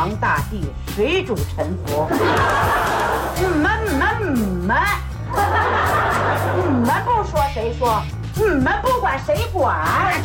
[0.00, 0.62] 皇大帝，
[0.96, 2.08] 谁主沉浮？
[3.36, 4.74] 你们你们你们，
[6.56, 8.02] 你们不说谁说？
[8.34, 10.24] 你们不管谁管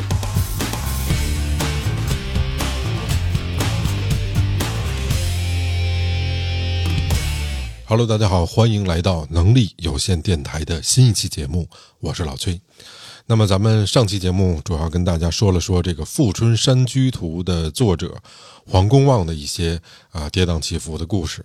[7.86, 11.68] ？Hello，大家好，欢迎来到能力有限电台的新一期节目，
[12.00, 12.62] 我是老崔。
[13.27, 18.15] 那么咱们上期节目主要跟大家说了说这个《富春山居图》的作者
[18.67, 21.43] 黄公望的一些啊跌宕起伏的故事。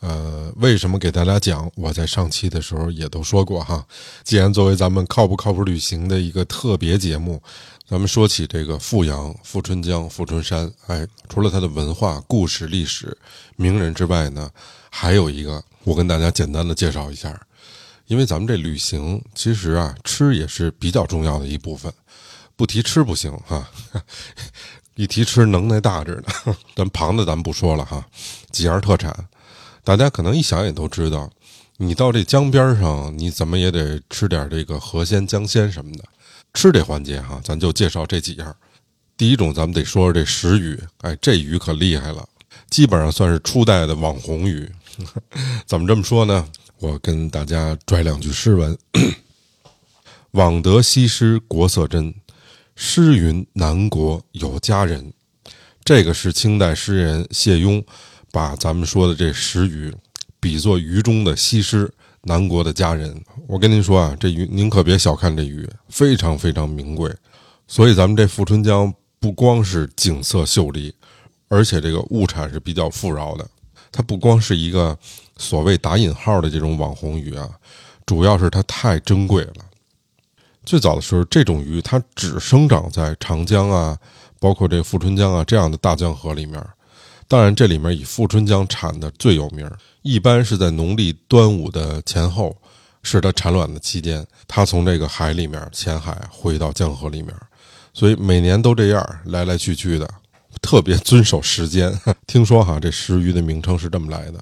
[0.00, 1.70] 呃，为什么给大家讲？
[1.76, 3.86] 我在上期的时候也都说过哈。
[4.24, 7.40] 既然作为咱们靠不靠谱旅行的一个特别节目，
[7.88, 13.16] 咱们说起这个富阳、富春江、富春山，哎，除了它的文化、故事、历史、
[13.54, 14.50] 名人之外呢，
[14.90, 17.40] 还有一个，我跟大家简单的介绍一下。
[18.06, 21.92] 因为咱们这旅行，其实啊，吃也是比较重要的一部分，
[22.54, 23.68] 不提吃不行哈。
[24.94, 26.56] 一提吃，能耐大着呢。
[26.76, 28.06] 咱旁的咱不说了哈，
[28.52, 29.12] 几样特产。
[29.82, 31.28] 大家可能一想也都知道，
[31.78, 36.04] 你到这江边上，你怎么也得吃点这个河鲜、江鲜什么的。
[36.52, 38.54] 吃这环节哈，咱就介绍这几样。
[39.16, 42.24] 第一种，咱们得说说这石鱼，哎，这鱼可厉害了，
[42.70, 44.70] 基本上算是初代的网红鱼。
[45.66, 46.46] 怎么这么说呢？
[46.84, 48.76] 我跟大家拽两句诗文
[50.32, 52.14] ：“枉得西施国色真，
[52.76, 55.10] 诗云南国有佳人。”
[55.82, 57.82] 这个是清代诗人谢雍。
[58.30, 59.94] 把咱们说的这石鱼
[60.40, 61.88] 比作鱼中的西施，
[62.22, 63.18] 南国的佳人。
[63.46, 67.10] 我跟您说啊，这鱼您可别小看这鱼，非常非常名贵。
[67.68, 70.92] 所以咱们这富春江不光是景色秀丽，
[71.46, 73.48] 而且这个物产是比较富饶的。
[73.92, 74.98] 它不光是一个
[75.36, 77.48] 所谓打引号的这种网红鱼啊，
[78.06, 79.54] 主要是它太珍贵了。
[80.64, 83.98] 最早的时候，这种鱼它只生长在长江啊，
[84.38, 86.64] 包括这富春江啊这样的大江河里面。
[87.26, 89.68] 当然，这里面以富春江产的最有名，
[90.02, 92.56] 一般是在农历端午的前后，
[93.02, 97.34] 是它产卵的期间，它从这个海里面浅海回到江河里面，
[97.92, 100.08] 所以每年都这样来来去去的，
[100.62, 101.98] 特别遵守时间。
[102.26, 104.38] 听说哈，这石鱼的名称是这么来的。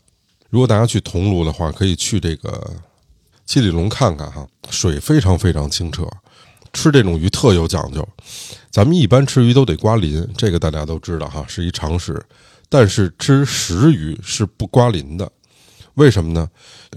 [0.53, 2.75] 如果大家去桐庐的话，可以去这个
[3.47, 6.07] 七里龙看看哈，水非常非常清澈，
[6.75, 8.07] 吃这种鱼特有讲究。
[8.71, 12.23] 咱们一般吃鱼都得刮鳞，这个大家都知道哈，是一常识。
[12.69, 15.33] 但是吃石鱼是不刮鳞的，
[15.95, 16.47] 为什么呢？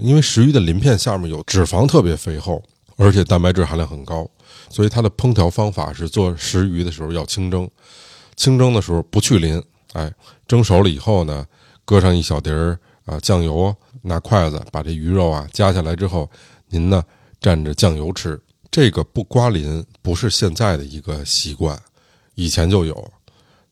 [0.02, 2.62] 因为石鱼的鳞片下面有脂肪，特别肥厚，
[2.96, 4.28] 而且蛋白质含量很高，
[4.68, 7.66] 所以它的烹调方法是做石鱼的时候要清蒸。
[8.36, 9.62] 清蒸的时候不去鳞，
[9.94, 10.12] 哎，
[10.46, 11.46] 蒸熟了以后呢，
[11.86, 16.30] 搁上一小碟儿啊酱油，拿筷子把这鱼肉啊夹下来之后，
[16.68, 17.02] 您呢
[17.40, 18.38] 蘸着酱油吃。
[18.70, 21.80] 这个不刮鳞不是现在的一个习惯，
[22.34, 23.10] 以前就有。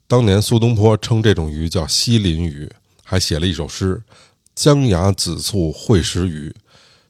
[0.07, 2.71] 当年苏东坡称这种鱼叫西林鱼，
[3.03, 4.03] 还写了一首诗
[4.55, 6.55] ：“江崖紫簇会食鱼，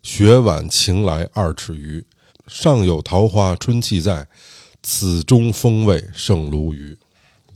[0.02, 2.04] 雪晚晴来二尺余。
[2.46, 4.26] 上有桃花春气在，
[4.82, 6.96] 此中风味胜鲈鱼。”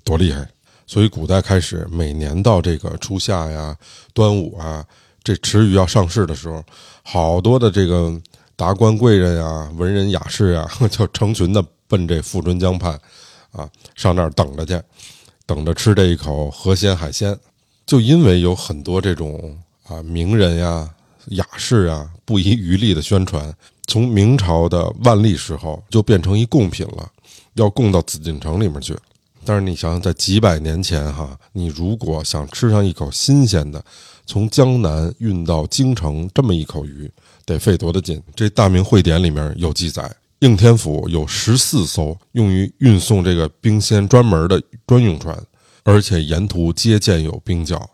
[0.05, 0.51] 多厉害！
[0.89, 3.77] 所以古代开始，每年到这个初夏呀、
[4.15, 4.83] 端午啊，
[5.23, 6.65] 这池鱼要上市的时候，
[7.03, 8.19] 好多的这个
[8.57, 12.99] 达官贵人呀、文人雅士呀，就成群的奔这富春江畔，
[13.53, 14.81] 啊，上那儿等着去。
[15.45, 17.39] 等着吃这一口河鲜海鲜，
[17.87, 19.57] 就因为有很多这种
[19.87, 20.89] 啊名人呀、
[21.29, 23.51] 雅士啊不遗余力的宣传，
[23.87, 27.11] 从明朝的万历时候就变成一贡品了，
[27.55, 28.95] 要供到紫禁城里面去。
[29.49, 33.83] 但是你想想，在几百年前哈，你如果想吃上一口新鲜的，
[34.27, 37.11] 从江南运到京城这么一口鱼，
[37.47, 38.23] 得费多大劲？
[38.37, 40.15] 这《大明会典》里面有记载。
[40.41, 45.43] 应天府有十四艘用于运送这个冰鲜专门的专用船，
[45.83, 47.89] 而且沿途皆建有冰窖。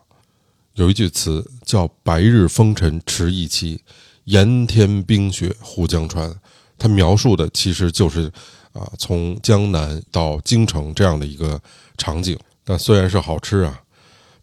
[0.73, 3.79] 有一句词叫“白日风尘迟一期，
[4.25, 6.35] 炎天冰雪护江川”，
[6.77, 8.29] 它描述的其实就是
[8.75, 11.59] 啊，从江南到京城这样的一个
[11.97, 12.37] 场景。
[12.63, 13.81] 但虽然是好吃啊，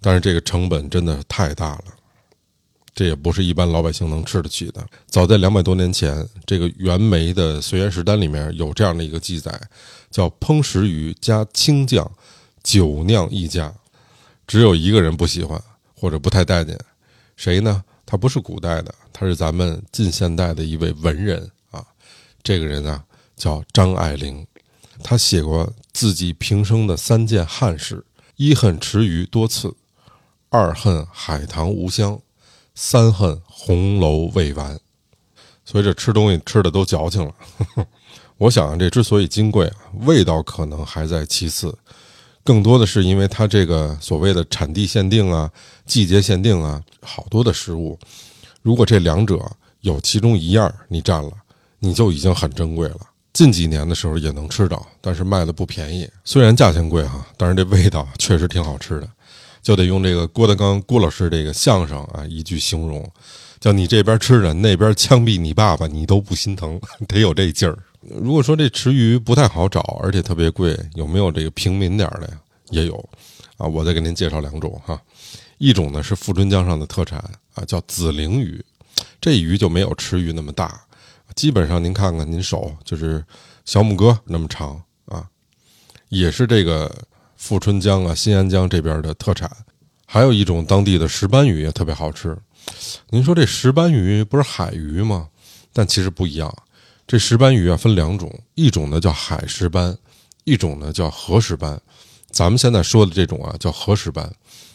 [0.00, 1.84] 但是这个成本真的太大了。
[2.94, 4.86] 这也不是一般老百姓能吃得起的。
[5.06, 9.58] 早在两百多年前，这个袁枚的《随园食单》里面有这样的一个记载，
[10.10, 12.10] 叫“烹食鱼加清酱，
[12.62, 13.72] 酒酿一家”。
[14.46, 15.58] 只有一个人不喜欢
[15.94, 16.78] 或者不太待见，
[17.34, 17.82] 谁呢？
[18.04, 21.82] 他不是古代的，他是咱们近现代的一位文人啊。
[22.42, 23.02] 这个人啊
[23.42, 24.46] 叫张爱玲，
[25.02, 28.06] 她写过自己平生的三件憾事：
[28.36, 29.74] 一恨池鱼多刺，
[30.48, 32.20] 二恨海棠无香。
[32.76, 34.78] 三恨红楼未完，
[35.64, 37.34] 所以这吃东西吃的都矫情了。
[38.38, 41.76] 我想这之所以金贵啊，味道可能还在其次，
[42.44, 45.50] 更多的是因为它这个所谓的产地限定啊、
[45.84, 47.98] 季节限定啊，好多的食物，
[48.62, 49.50] 如果这两者
[49.80, 51.32] 有其中一样你占了，
[51.80, 53.00] 你就已经很珍贵了。
[53.32, 56.08] 近几年的时候也能吃到，但是卖的不便宜。
[56.24, 59.08] 虽然价钱贵哈，但是这味道确实挺好吃的。
[59.62, 63.08] 就得用这个郭德纲郭老师这个相声啊一句形容，
[63.60, 67.78] 叫你这边吃着，那边枪毙你爸爸，你都不心疼， 得有这劲儿。
[68.00, 72.40] 如果说这池鱼不太好找，而且特别贵，有没有这个平民点的呀？
[72.70, 73.08] 也有
[73.56, 75.00] 啊，我再给您介绍两种哈。
[75.58, 77.18] 一种呢是富春江上的特产
[77.54, 78.60] 啊，叫紫鳞鱼，
[79.20, 80.84] 这鱼就没有池鱼那么大，
[81.34, 83.24] 基本上您看看您手就是
[83.64, 85.26] 小拇哥那么长啊，
[86.08, 86.90] 也是这个。
[87.34, 89.50] 富春江啊，新安江这边的特产，
[90.06, 92.38] 还有一种当地的石斑鱼也特别好吃。
[93.10, 95.28] 您说这石斑鱼不是海鱼吗？
[95.72, 96.56] 但其实不一样。
[97.04, 99.98] 这石斑鱼啊分两种，一种呢叫海石斑，
[100.44, 101.82] 一种呢叫河石斑。
[102.30, 104.32] 咱们现在说的这种啊叫河石斑，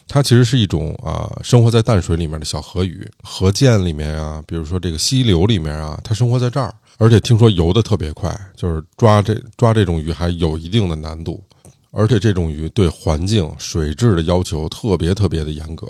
[0.08, 11.44] 它其实是一种啊生活在淡水里面的小河鱼，河涧里面啊，比如说这个溪流里面啊，它生活在这儿，而且听说游的特别快，就是抓这抓这种鱼还有一定的难度。
[11.90, 15.86] 而且这种鱼对环境水质的要求特别特别的严格，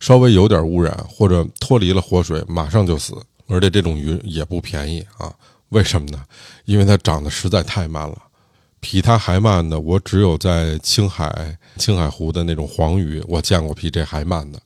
[0.00, 3.14] 稍微有点污染或者脱离了活水，马上就死。
[3.46, 5.32] 而且这种鱼也不便宜啊，
[5.68, 6.20] 为什么呢？
[6.64, 8.18] 因为它长得实在太慢了，
[8.88, 14.60] 比它还慢的，我只有在青海青海湖的那种黄鱼，我见过比这还慢的。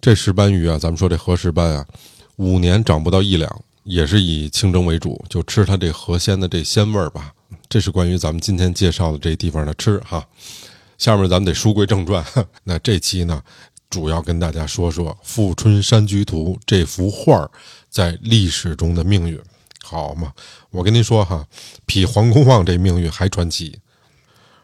[0.00, 1.84] 这石斑鱼啊，咱们说这河石斑啊，
[2.36, 7.32] 五年长不到一两，也是以清蒸为主，就吃它这河鲜的这鲜味儿吧。
[7.68, 10.24] 这是关于咱们今天介绍的这地方的吃哈，
[10.96, 12.24] 下面咱们得书归正传。
[12.62, 13.42] 那这期呢，
[13.90, 17.50] 主要跟大家说说《富春山居图》这幅画
[17.88, 19.36] 在历史中的命运，
[19.82, 20.32] 好嘛？
[20.70, 21.46] 我跟您说哈，
[21.84, 23.78] 比黄公望这命运还传奇。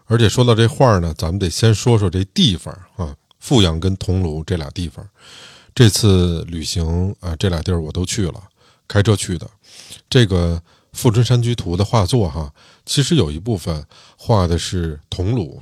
[0.06, 5.06] 而且说到这画呢，咱们得先说说这地方啊，富阳跟桐庐这俩地方。
[5.74, 8.42] 这次旅行啊，这俩地儿我都去了，
[8.86, 9.48] 开车去的。
[10.08, 10.62] 这个。
[10.98, 12.50] 《富春山居图》的画作，哈，
[12.86, 13.84] 其实有一部分
[14.16, 15.60] 画的是桐庐。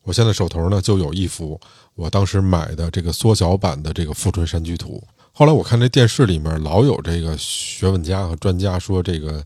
[0.00, 1.60] 我现在手头呢就有一幅
[1.94, 5.04] 我当时买的这个缩小版的这个《富春山居图》。
[5.32, 9.44] 后来我看这电视里面老有这个学问家和专家说这个，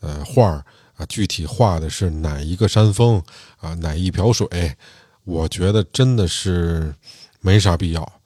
[0.00, 0.64] 呃，画
[0.96, 3.22] 啊，具体画的是哪一个山峰
[3.58, 4.48] 啊，哪一瓢水？
[5.24, 6.94] 我觉得真的是
[7.40, 8.20] 没啥必要。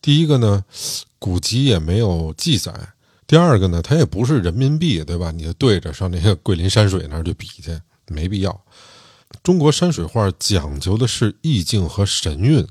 [0.00, 0.64] 第一个呢，
[1.18, 2.72] 古籍也没有记载。
[3.26, 5.30] 第二个呢，它也不是人民币，对吧？
[5.30, 8.64] 你就对着上那个桂林山水那儿去比去，没必要。
[9.42, 12.68] 中国山水画讲究的是意境和神韵，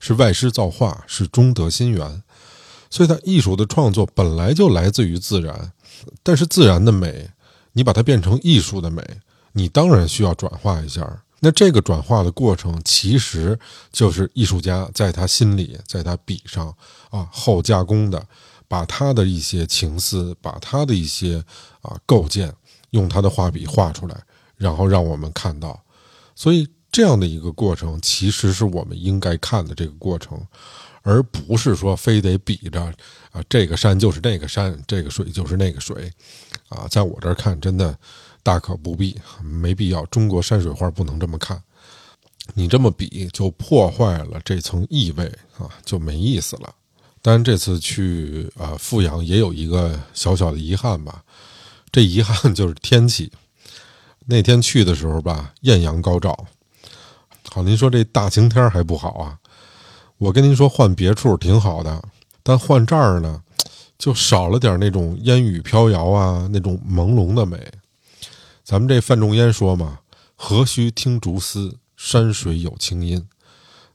[0.00, 2.22] 是外师造化，是中德心源，
[2.90, 5.72] 所以它艺术的创作本来就来自于自然。
[6.22, 7.30] 但是自然的美，
[7.72, 9.02] 你把它变成艺术的美，
[9.52, 11.22] 你当然需要转化一下。
[11.38, 13.58] 那这个转化的过程，其实
[13.90, 16.74] 就是艺术家在他心里，在他笔上
[17.08, 18.22] 啊后加工的。
[18.68, 21.44] 把他的一些情思，把他的一些
[21.80, 22.54] 啊构建，
[22.90, 24.16] 用他的画笔画出来，
[24.56, 25.82] 然后让我们看到。
[26.36, 30.40] 所以这样的一个过程，其实是我们应该看的这个过程，
[31.02, 32.82] 而不是说非得比着
[33.32, 36.12] 啊这个山就是那个山，这个水就是那个水，
[36.68, 37.96] 啊，在我这儿看，真的
[38.42, 40.04] 大可不必，没必要。
[40.06, 41.62] 中国山水画不能这么看，
[42.54, 45.24] 你这么比就破坏了这层意味
[45.58, 46.74] 啊，就没意思了。
[47.22, 51.22] 当然，这次去啊富阳也有一个小小的遗憾吧。
[51.92, 53.30] 这遗憾 就是天气。
[54.26, 56.46] 那天去的时候吧，艳阳高照。
[57.50, 59.38] 好，您说这大晴天还不好啊？
[60.20, 62.02] 我跟您说，换别处挺好的，
[62.42, 63.42] 但换这儿呢，
[63.98, 67.72] 就少了点那种烟雨飘摇啊，那种朦胧的美。
[68.62, 70.00] 咱们这范仲淹说嘛
[70.36, 73.26] ：“何须听竹丝，山水有清音。”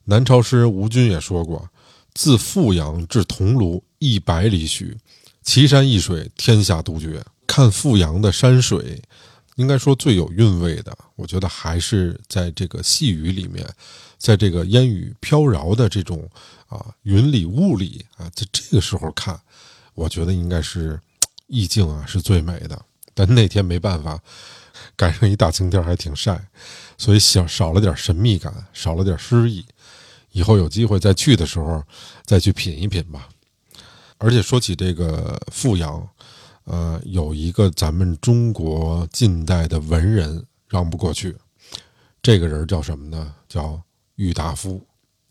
[0.05, 1.69] 南朝诗人吴军也说过。
[2.15, 4.97] 自富阳至桐庐一百里许，
[5.43, 7.23] 奇山异水，天下独绝。
[7.45, 8.99] 看富阳的山水，
[9.57, 13.63] 应该说最有韵味的，我觉得还是在这个细雨里面，
[14.17, 16.29] 在这个烟雨飘摇的这种
[16.67, 19.39] 啊云里雾里啊，在这个时候看，
[19.93, 20.99] 我觉得应该是
[21.47, 22.81] 意境啊是最美的。
[23.13, 24.19] 但那天没办法，
[24.97, 26.49] 赶上一大晴天，还挺晒，
[26.97, 29.65] 所以少少了点神秘感，少了点诗意。
[30.31, 31.81] 以后有机会再去的时候，
[32.25, 33.29] 再去品一品吧。
[34.17, 36.05] 而且说起这个富阳，
[36.65, 41.37] 呃，有一个咱们中国近代的文人让不过去，
[42.21, 43.33] 这个人叫什么呢？
[43.47, 43.81] 叫
[44.15, 44.81] 郁达夫。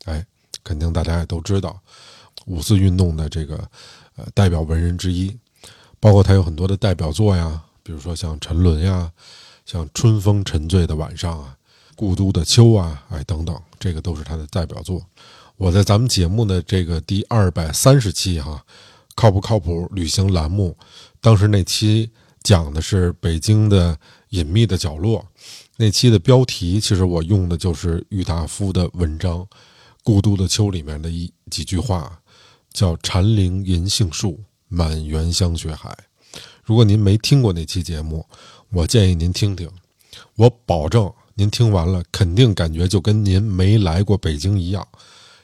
[0.05, 0.25] 哎，
[0.63, 1.79] 肯定大家也都知道，
[2.45, 3.57] 五四运动的这个
[4.15, 5.37] 呃代表文人之一，
[5.99, 9.11] 包括他有很多的代表作呀，比如说像《沉沦》呀，
[9.65, 11.57] 像《春风沉醉的晚上》啊。
[11.97, 15.01] 故都的秋啊，哎等等，这个都是他的代表作。
[15.55, 18.61] 我在咱们节目的这个第二百三十期哈，
[19.15, 20.77] 靠不靠谱旅行栏目，
[21.21, 22.11] 当时那期
[22.43, 23.97] 讲的是北京的
[24.31, 25.25] 隐秘的角落，
[25.77, 29.39] 那期的标题其实我用的就是郁达夫的文章
[30.03, 32.21] 《故都的秋》里面的一几句话，
[32.71, 34.39] 叫“蝉林银杏树，
[34.69, 35.93] 满园香雪海”。
[36.63, 38.25] 如果您没听过那期节目，
[38.71, 39.69] 我建议您听听，
[40.35, 44.87] 我保证您听完了肯定感觉就跟您没来过北京一样。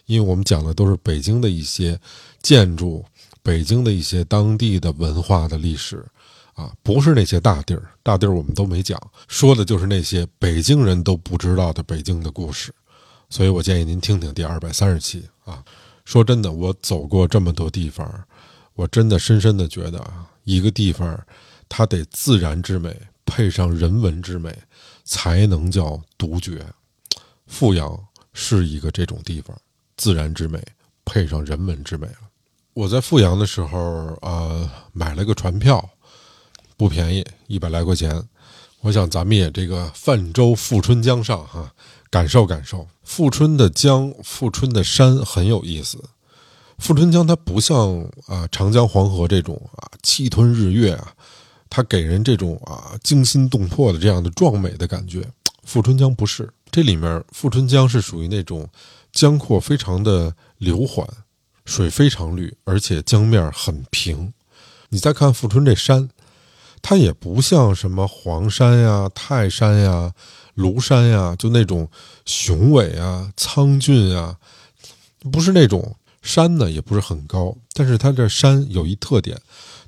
[0.05, 1.99] 因为我们讲的都是北京的一些
[2.41, 3.03] 建筑，
[3.43, 6.05] 北京的一些当地的文化的历史，
[6.61, 12.71] 啊，不是那些大地儿，大地儿我们都没讲，说的就是那些北京人都不知道的北京的故事。
[13.29, 15.63] 所以我建议您听听第二百三十期啊。
[16.05, 18.23] 说真的，我走过这么多地方，
[18.73, 21.19] 我真的深深的觉得啊，一个地方
[21.69, 24.55] 它得自然之美配上人文之美，
[25.03, 26.65] 才能叫独绝。
[27.47, 27.97] 富阳
[28.33, 29.57] 是一个这种地方。
[29.97, 30.59] 自然之美
[31.05, 32.29] 配上人文之美了。
[32.73, 33.77] 我在富阳的时候
[34.21, 35.87] 呃，买了个船票，
[36.81, 38.23] 不便宜，一百来块钱。
[38.79, 41.71] 我想咱们也这个泛舟富春江上哈，
[42.09, 46.03] 感受感受富春的江、富春的山很有意思。
[46.79, 51.13] 富春江它不像啊长江黄河这种啊气吞日月啊，
[51.69, 55.23] 它给人这种啊惊心动魄的这样的壮美的感觉。
[55.63, 58.67] 富春江不是，这里面富春江是属于那种。
[59.13, 61.07] 江阔非常的流缓，
[61.63, 64.33] 水非常绿，而且江面很平。
[64.89, 66.09] 你再看富春这山，
[66.81, 70.13] 它也不像什么黄山呀、泰山呀、
[70.55, 71.87] 庐山呀，就那种
[72.25, 74.37] 雄伟啊、苍峻啊，
[75.31, 77.55] 不是那种山呢，也不是很高。
[77.73, 79.39] 但是它这山有一特点，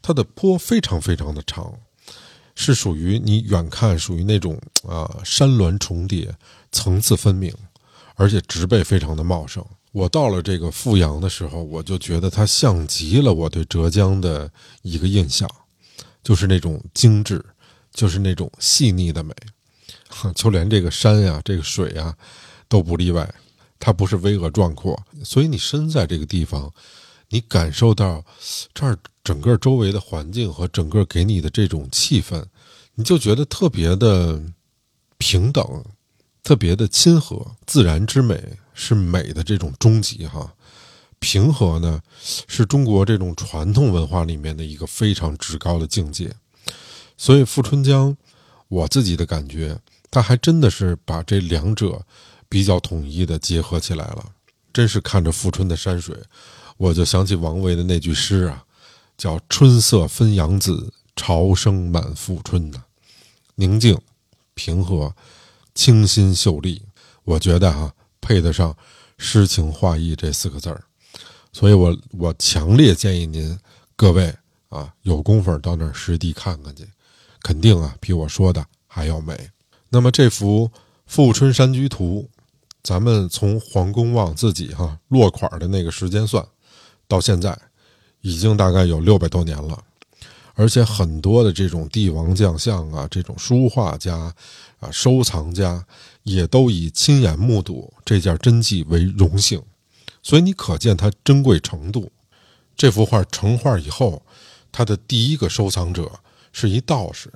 [0.01, 1.73] 它的坡非常非常的长，
[2.55, 6.33] 是属于你远看属于那种啊山峦重叠、
[6.71, 7.53] 层次分明。
[8.15, 9.65] 而且植被非常的茂盛。
[9.91, 14.51] 我到了这个富阳的时候，我就觉得它像极了我对浙江的
[14.83, 15.49] 一个印象，
[16.23, 17.43] 就是那种精致，
[17.91, 19.33] 就是那种细腻的美。
[20.35, 22.15] 就连这个山呀、这个水呀，
[22.67, 23.31] 都不例外。
[23.79, 26.71] 它不是巍峨壮阔，所以你身在这个地方，
[27.29, 28.23] 你感受到
[28.73, 32.43] 这儿整个周围的环境和整个给你的这种气氛，
[32.95, 34.41] 你就觉得特别的
[35.17, 35.83] 平等。
[36.43, 38.37] 特别的亲和，自然之美
[38.73, 40.53] 是美的这种终极哈。
[41.23, 42.01] 平和呢，
[42.49, 46.29] 是中国这种传统文化里面的一个非常至高的境界。
[47.17, 48.17] 所以富春江，
[48.67, 49.79] 我自己的感觉，
[50.11, 52.05] 它还真的是把这两者
[52.49, 54.33] 比较统一的结合起来了。
[54.73, 56.13] 真是看着富春的山水，
[56.75, 58.65] 我就想起王维的那句诗啊，
[59.17, 62.83] 叫“春色分扬子，潮生满富春”呐，
[63.55, 63.97] 宁静，
[64.53, 65.15] 平和。
[65.75, 66.83] 清新秀丽，
[67.23, 68.77] 我觉得哈配得上
[69.17, 70.83] 诗情画意这四个字儿，
[71.53, 73.57] 所以我我强烈建议您
[73.95, 74.35] 各位
[74.69, 76.85] 啊有功夫到那儿实地看看去，
[77.41, 79.49] 肯定啊比我说的还要美。
[79.89, 80.67] 那么这幅
[81.05, 82.27] 《富春山居图》，
[82.81, 86.43] 咱们从黄公望自己哈落款的那个时间算，
[87.07, 87.55] 到现在
[88.21, 89.81] 已经大概有六百多年了。
[90.55, 94.15] 而且很多的这种帝王将相啊，这种书画家
[94.79, 95.83] 啊、收藏家，
[96.23, 99.61] 也都以亲眼目睹这件真迹为荣幸，
[100.23, 102.11] 所以你可见它珍贵程度。
[102.75, 104.23] 这幅画成画以后，
[104.71, 106.11] 他的第一个收藏者
[106.51, 107.31] 是一道士，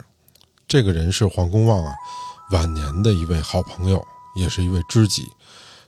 [0.67, 1.93] 这个人是黄公望啊
[2.51, 4.03] 晚年的一位好朋友，
[4.35, 5.21] 也是一位知己，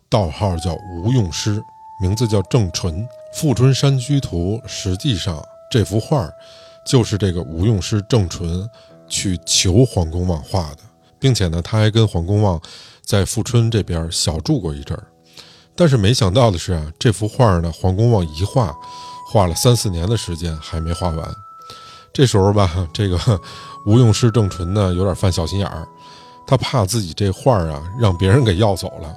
[0.08, 1.60] 道号叫吴用师，
[2.00, 3.04] 名字叫郑纯。
[3.34, 6.30] 《富春山居图》实际上这幅画。
[6.86, 8.68] 就是这个吴用师郑纯
[9.08, 10.80] 去求黄公望画的，
[11.20, 12.60] 并且呢，他还跟黄公望
[13.04, 15.06] 在富春这边小住过一阵儿。
[15.80, 18.76] 但是没想到的是啊，这幅画呢，黄公望一画，
[19.32, 21.36] 画了三四年的时间还没画完。
[22.12, 23.18] 这时候吧，这个
[23.86, 25.88] 吴用师郑纯呢有点犯小心眼儿，
[26.46, 29.16] 他怕自己这画啊让别人给要走了，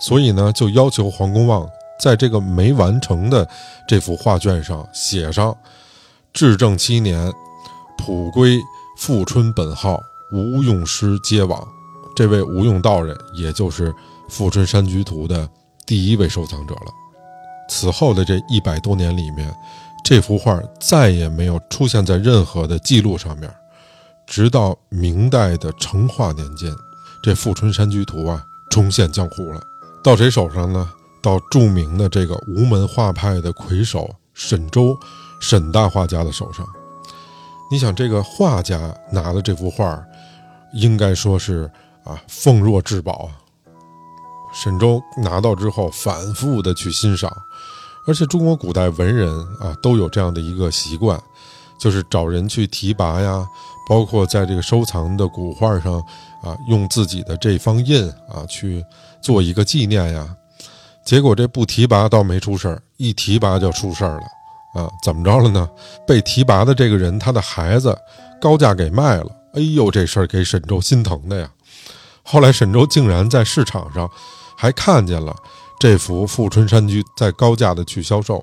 [0.00, 1.64] 所以呢就要求黄公望
[2.00, 3.48] 在这个没完成的
[3.86, 5.56] 这幅画卷上写上。
[6.32, 7.32] 至正七年，
[7.96, 8.60] 普归
[8.98, 11.64] 富春本号吴用师接往。
[12.16, 13.92] 这位吴用道人，也就是
[14.28, 15.48] 《富春山居图》的
[15.86, 16.92] 第一位收藏者了。
[17.68, 19.54] 此后的这一百多年里面，
[20.04, 23.52] 这幅画再也没有出现在任何的记录上面。
[24.26, 26.74] 直到明代的成化年间，
[27.22, 29.60] 这《富春山居图》啊重现江湖了。
[30.02, 30.90] 到谁手上呢？
[31.22, 34.96] 到著名的这个吴门画派的魁首沈周。
[35.40, 36.66] 沈大画家的手上，
[37.70, 40.02] 你想这个画家拿的这幅画，
[40.72, 41.70] 应该说是
[42.02, 43.36] 啊奉若至宝啊，
[44.54, 47.30] 沈周拿到之后，反复的去欣赏，
[48.06, 51.20] 而且中国古代文人啊都有这样的一个习惯，
[51.78, 53.44] 就是找人去提拔呀，
[53.88, 55.94] 包括在这个收藏的古画上
[56.42, 58.84] 啊，用自己的这方印啊去
[59.20, 60.36] 做一个纪念呀。
[61.04, 64.90] 结果这不提拔倒没出事儿，一提拔就出事儿了啊！
[65.04, 65.68] 怎么着了呢？
[66.06, 67.94] 被提拔的这个人，他的孩子
[68.40, 69.26] 高价给卖了。
[69.52, 71.50] 哎呦，这事儿给沈周心疼的呀！
[72.22, 74.10] 后来沈周竟然在市场上
[74.64, 75.36] 还看见了
[75.78, 78.42] 这幅《富春山居》在高价的去销售，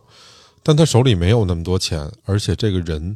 [0.62, 3.16] 但他手里没有那么多钱，而且这个人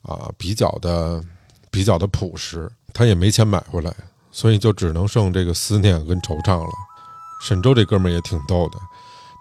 [0.00, 1.22] 啊比较的
[1.70, 3.94] 比较的朴实，他也没钱买回来，
[4.32, 6.70] 所以就只能剩这个思念跟惆怅了。
[7.42, 8.78] 沈周这哥们儿也挺逗的，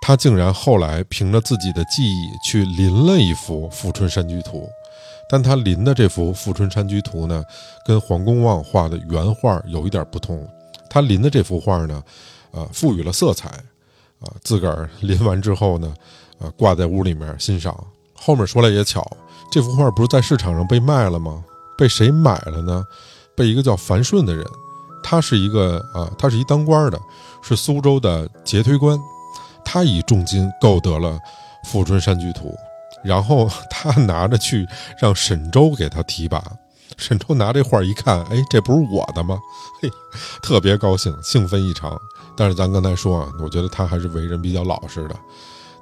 [0.02, 4.64] 他竟然后来凭着自己的记忆去临了一幅《富春山居图》，
[5.30, 7.42] 但他临的这幅《富春山居图》呢，
[7.86, 10.46] 跟黄公望画的原画有一点不同。
[10.90, 12.04] 他临的这幅画呢，
[12.56, 13.50] 呃，赋予了色彩，
[14.20, 15.94] 啊，自个儿临完之后呢，
[16.40, 17.76] 呃，挂在屋里面欣赏。
[18.14, 19.06] 后面说来也巧，
[19.52, 21.44] 这幅画不是在市场上被卖了吗？
[21.78, 22.84] 被谁买了呢？
[23.36, 24.46] 被一个叫樊顺的人，
[25.04, 27.00] 他是一个啊，他是一当官的。
[27.48, 29.00] 是苏州的节推官，
[29.64, 31.12] 他以重金购得了
[31.70, 32.50] 《富春山居图》，
[33.08, 34.66] 然后 他拿着去
[35.00, 36.44] 让沈周给他提拔。
[36.98, 39.38] 沈周拿这画一看，哎，这不是我的吗？
[39.80, 39.92] 嘿，
[40.42, 42.02] 特别高兴，兴奋异常。
[42.38, 45.16] 但是咱刚才说啊，我觉得他还是为人比较老实的。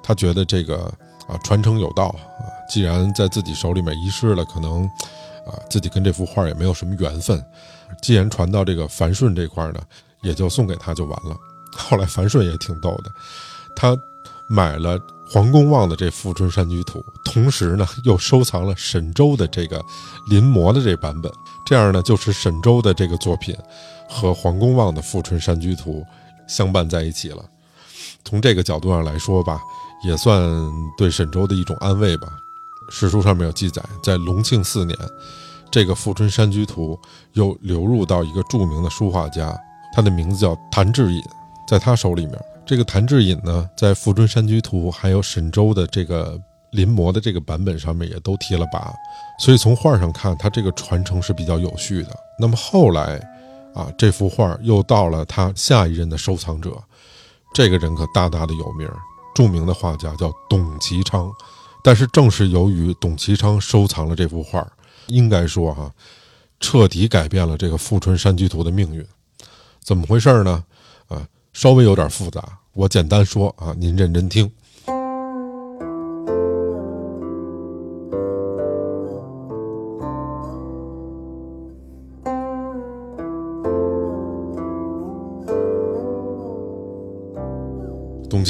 [0.02, 0.92] 他觉得这个
[1.26, 2.20] 啊，传承有道啊，
[2.68, 4.84] 既然在自己手里面遗失了，可能
[5.46, 7.42] 啊，自己跟这幅画也没有什么缘分。
[8.02, 9.80] 既然传到这个樊顺这块呢，
[10.22, 11.36] 也就送给他就完了。
[11.72, 13.10] 后来樊顺也挺逗的，
[13.74, 13.96] 他
[14.46, 16.98] 买了黄公望的这《富春山居图》，
[17.32, 19.82] 同时呢又收藏了沈周的这个
[20.28, 21.32] 临摹的这版本，
[21.64, 23.56] 这样呢就使沈周的这个作品
[24.08, 26.00] 和黄公望的《富春山居图》
[26.46, 27.44] 相伴在一起了。
[28.24, 29.60] 从这个角度上来说吧，
[30.04, 30.42] 也算
[30.96, 32.28] 对沈周的一种安慰吧。
[32.90, 34.98] 史书上面有记载，在隆庆四年，
[35.70, 36.98] 这个《富春山居图》
[37.32, 39.56] 又流入到一个著名的书画家，
[39.94, 41.22] 他的名字叫谭志隐。
[41.66, 46.38] 在他手里面，这个谭志隐呢，在《富春山居图》还有沈周的这个
[46.72, 48.92] 临摹的这个版本上面也都提了拔，
[49.38, 52.10] 所以从画上看，他这个传承是比较有序的。
[52.38, 53.18] 那么后来，
[53.74, 56.72] 啊，这幅画又到了他下一任的收藏者，
[57.52, 58.88] 这个人可大大的有名，
[59.34, 61.30] 著名的画家叫董其昌。
[61.82, 64.66] 但是正是由于董其昌收藏了这幅画，
[65.08, 65.92] 应该说哈，
[66.60, 69.06] 彻底改变了这个《富春山居图》的命运。
[69.82, 70.64] 怎么回事呢？
[71.08, 71.28] 啊？
[71.52, 74.50] 稍微有点复杂，我简单说啊，您认真听。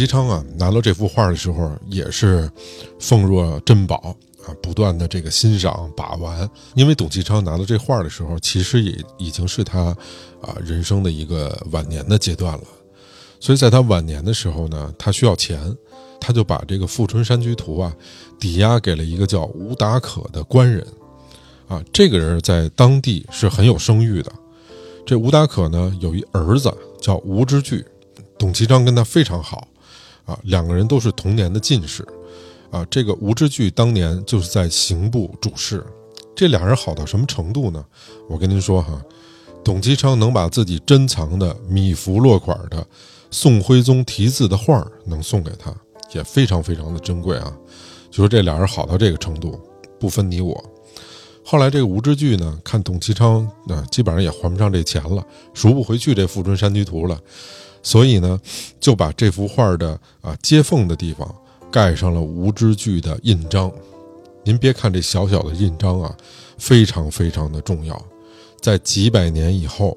[0.05, 2.51] 董其昌啊，拿到这幅画的时候也是
[3.01, 4.15] 奉若珍宝
[4.47, 6.47] 啊，不断的这个欣赏把玩。
[6.75, 9.97] 因为董其昌拿到这画的时候，其实也已经是他
[10.43, 12.65] 啊人生的一个晚年的阶段了。
[13.41, 15.75] 所以在他晚年的时候呢，他需要钱，
[16.21, 17.91] 他就把这个《富春山居图》啊
[18.39, 20.87] 抵押给了一个叫吴达可的官人，
[21.67, 24.31] 啊，这个人在当地是很有声誉的。
[25.07, 27.83] 这吴达可呢有一儿子叫吴之巨，
[28.39, 29.69] 董其昌跟他非常好，
[30.25, 32.07] 啊，两个人都是同年的进士，
[32.71, 35.85] 啊，这个吴之巨当年就是在刑部主事，
[36.35, 37.85] 这俩人好到什么程度呢？
[38.29, 39.01] 我跟您说哈，
[39.63, 42.87] 董其昌能把自己珍藏的米芾落款的。
[43.31, 45.75] 宋徽宗题字的画能送给他，
[46.13, 47.53] 也非常非常的珍贵啊。
[48.09, 49.59] 就说这俩人好到这个程度，
[49.99, 50.65] 不分你我。
[51.45, 57.19] 后来这个吴之巨呢，看董其昌啊基本上也还不上这钱了，赎不回去这《富春山居图》了，
[57.85, 58.41] 所以呢，
[58.81, 61.33] 就把这幅画的啊接缝的地方
[61.71, 63.71] 盖上了吴之巨的印章。
[64.43, 66.17] 您别看这小小的印章啊，
[66.59, 68.05] 非常非常的重要，
[68.61, 69.97] 在几百年以后。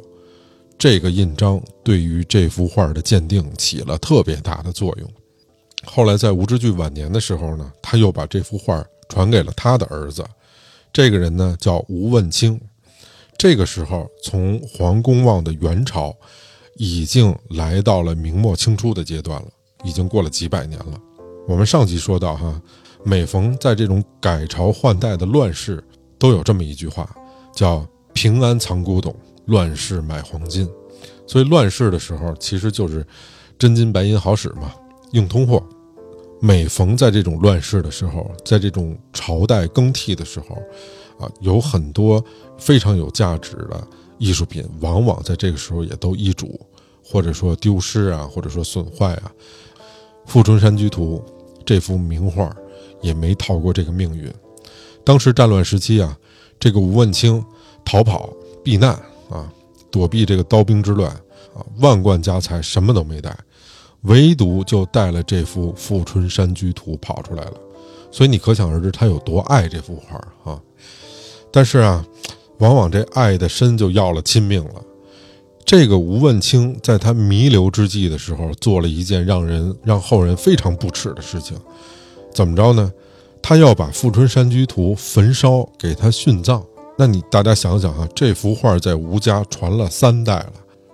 [0.80, 5.10] 这个印章对于这幅画的鉴定起了特别大的作用。
[5.84, 10.24] 后来在吴之巨晚年的时候呢，他又把这幅画传给了他的儿子，
[10.94, 12.62] 这个人呢叫吴问清。
[13.40, 16.16] 这个时候，从黄公望的元朝，
[16.78, 19.48] 已经来到了明末清初的阶段了，
[19.84, 21.00] 已经过了几百年了。
[21.48, 22.62] 我们上集说到哈，
[23.04, 25.84] 每逢在这种改朝换代的乱世，
[26.18, 27.10] 都有这么一句话，
[27.54, 29.16] 叫“平安藏古董”。
[29.48, 30.70] 乱世买黄金，
[31.26, 33.08] 所以乱世的时候其实就是
[33.58, 34.74] 真金白银好使嘛，
[35.14, 35.64] 硬通货。
[36.42, 40.58] 每逢在这种乱世的时候，在这种朝代更替的时候，
[41.18, 42.22] 啊，有很多
[42.58, 46.60] 非常有价值的艺术品，往往在这个时候也都易主，
[47.04, 49.32] 或者说丢失啊，或者说损坏啊，
[50.26, 51.24] 《富春山居图》
[51.66, 52.56] 这幅名画
[53.02, 54.34] 也没逃过这个命运。
[55.04, 56.18] 当时战乱时期啊，
[56.60, 57.44] 这个吴问清
[57.86, 58.30] 逃跑
[58.64, 58.92] 避难
[59.30, 59.52] 啊，
[59.90, 61.12] 躲避这个刀兵之乱
[61.56, 63.38] 啊，万贯家财什么都没带，
[64.02, 67.54] 唯独就带了这幅《富春山居图》跑出来了。
[68.12, 70.62] 所以你可想而知他有多爱这幅画啊！
[71.52, 72.06] 但是啊，
[72.60, 74.82] 往往这爱的深就要了亲命了。
[75.66, 81.58] 这个吴问清在他弥留之际的时候，做了一件让人让后人非常不耻的事情。
[82.34, 82.92] 怎么着呢？
[83.42, 86.64] 他要把《富春山居图》焚烧，给他殉葬。
[86.98, 90.54] 那你大家想想哈，这幅画在吴家传了三代了，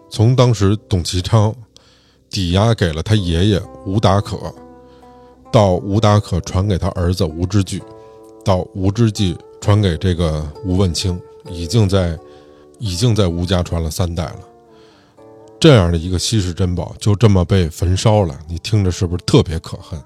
[0.09, 1.53] 从当时董其昌
[2.29, 4.37] 抵押给了他爷爷吴达可，
[5.51, 7.81] 到吴达可传给他儿子吴之巨，
[8.43, 12.17] 到吴之巨传给这个吴问清，已经在
[12.79, 14.39] 已经在吴家传了三代了。
[15.59, 19.97] 这样的一个稀世珍宝就这么被焚烧了，你听着是不是特别可恨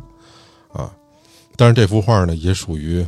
[0.71, 0.93] 啊？
[1.56, 3.02] 但是这幅画呢，也属于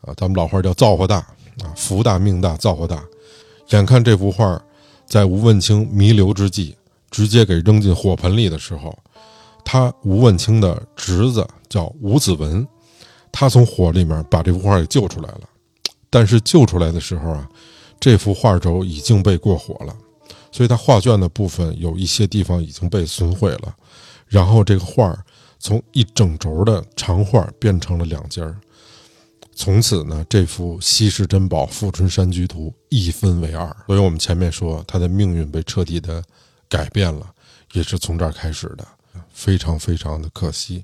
[0.00, 3.04] 啊，咱们老话叫造化大啊，福大命大，造化大。
[3.68, 4.58] 眼看这幅画
[5.04, 6.74] 在吴问清弥留之际，
[7.10, 8.98] 直接给扔进火盆里的时候，
[9.62, 12.66] 他吴问清的侄子叫吴子文，
[13.30, 15.40] 他从火里面把这幅画给救出来了。
[16.08, 17.46] 但是救出来的时候啊，
[18.00, 19.94] 这幅画轴已经被过火了。
[20.52, 23.76] 所以它画卷的部分有一些地方已经被损毁了，
[24.26, 25.16] 然后这个画
[25.60, 28.58] 从一整轴的长画变成了两截儿，
[29.54, 33.64] 从此呢，这幅稀世珍宝《富春山居图》一分为二。
[33.86, 36.20] 所以我们前面说它的命运被彻底的
[36.68, 37.32] 改变了，
[37.72, 38.84] 也是从这儿开始的，
[39.32, 40.82] 非常非常的可惜，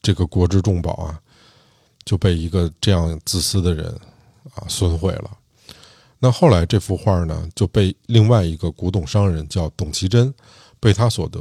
[0.00, 1.20] 这个国之重宝啊，
[2.06, 3.86] 就被一个这样自私的人
[4.54, 5.37] 啊损毁了。
[6.20, 10.34] 那后来这幅画呢，就被另外一个古董商人叫董其珍，
[10.80, 11.40] 被他所得。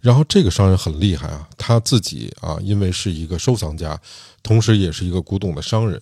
[0.00, 3.98] 然后这个商人很厉害啊，他自己啊，因为是一个收藏家，
[4.42, 5.98] 同时也是一个古董的商人，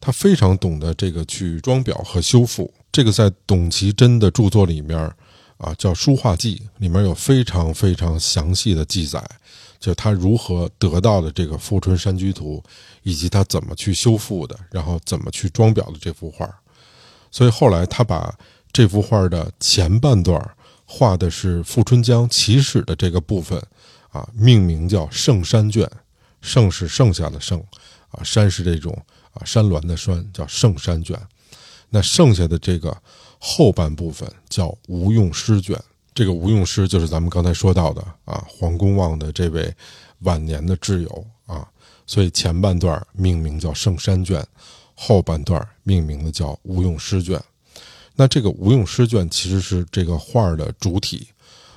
[0.00, 2.72] 他非常懂得这个去装裱和修复。
[2.90, 4.98] 这个在董其珍的著作里面
[5.58, 9.24] 啊，叫《书画记》，里面有非常非常详细的记载，
[9.78, 12.60] 就他如何得到的这个《富春山居图》，
[13.04, 16.52] 以及他怎么去修复的，然后怎么去装裱的这幅画。
[17.34, 18.32] 所以后来他把
[18.72, 20.40] 这幅画的前半段
[20.84, 23.60] 画的是富春江起始的这个部分，
[24.10, 25.84] 啊，命名叫《圣山卷》，
[26.40, 27.60] 圣是剩下的圣，
[28.10, 28.96] 啊，山是这种
[29.32, 31.20] 啊山峦的山，叫圣山卷。
[31.90, 32.96] 那剩下的这个
[33.40, 35.76] 后半部分叫吴用诗卷，
[36.14, 39.74] 这个吴用诗就是咱们刚才说到的啊，黄公望的这位
[40.20, 41.66] 晚年的挚友啊，
[42.06, 44.40] 所以前半段命名叫《圣山卷》。
[45.06, 47.38] 后半段命名的叫《吴用诗卷》，
[48.14, 51.28] 那这个《吴用诗卷》其实是这个画的主体。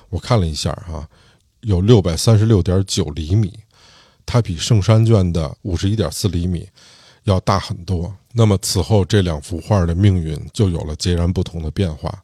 [0.08, 1.06] 我看了一下哈，
[1.60, 3.52] 有六百三十六点九厘米，
[4.24, 6.66] 它比《圣山卷》的五十一点四厘米
[7.24, 8.16] 要大很多。
[8.32, 12.22] 那么此后这两幅画的命运就有了截然不同的变化。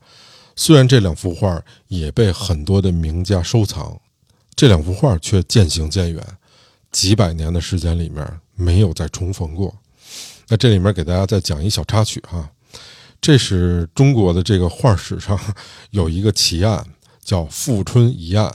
[0.57, 4.01] 虽然这两幅画也被很多的名家收藏，
[4.57, 6.25] 这两幅画却渐行渐远，
[6.91, 9.75] 几百年的时间里面没有再重逢过。
[10.55, 12.49] 那这里面给大家再讲一小插曲哈，
[13.21, 15.37] 这是中国的这个画史上
[15.91, 16.87] 有一个奇案，
[17.25, 18.49] 叫富春疑案，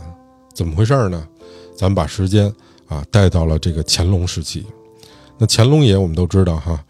[0.56, 1.28] 怎么回事呢？
[1.76, 2.50] 咱们把时间
[2.88, 4.66] 啊带到了这个乾隆时期。
[5.38, 6.82] 那乾隆爷我们都知道哈，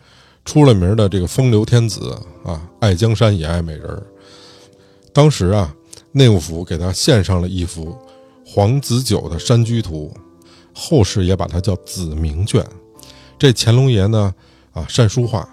[0.45, 4.03] 出了名的这个风流天子啊，爱江山也爱美人。
[5.11, 5.73] 当时啊，
[6.11, 7.97] 内务府给他献上了一幅
[8.45, 10.15] 黄子久的山居图，
[10.71, 12.63] 后世也把它叫子明卷。
[13.39, 14.35] 这乾隆爷呢？
[14.79, 15.47] 啊，善书画，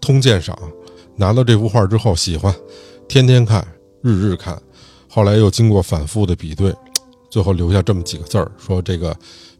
[0.00, 0.58] 通鉴赏，
[1.14, 2.52] 拿到这幅画之后喜欢，
[3.06, 3.64] 天天看，
[4.02, 4.60] 日日看，
[5.08, 6.74] 后来又经过反复的比对，
[7.30, 9.16] 最后留下这么几个字儿，说这个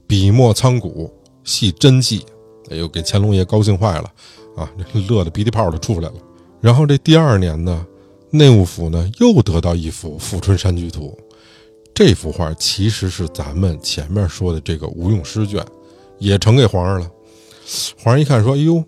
[0.09, 1.13] 笔墨苍古，
[1.45, 2.27] 系真迹。
[2.71, 4.11] 哎呦，给乾隆爷高兴坏了，
[4.57, 4.69] 啊，
[5.09, 6.15] 乐得鼻涕泡都出来了。
[6.61, 7.87] 然后这第二年呢，
[8.31, 11.17] 内务府呢又得到一幅《富春山居图》，
[11.95, 15.65] 这幅画其实是咱们前面说的这个吴用诗卷，
[16.19, 17.09] 也呈给皇上了。
[18.03, 18.83] 皇上一看说：“哎呦。”